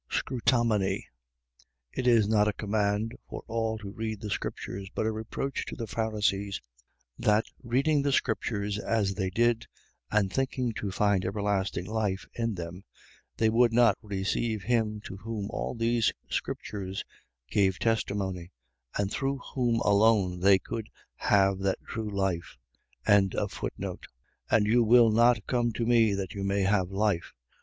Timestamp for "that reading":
7.19-8.01